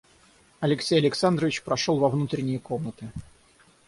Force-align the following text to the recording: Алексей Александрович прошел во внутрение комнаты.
Алексей 0.61 0.97
Александрович 0.97 1.61
прошел 1.61 1.99
во 1.99 2.09
внутрение 2.09 2.57
комнаты. 2.57 3.11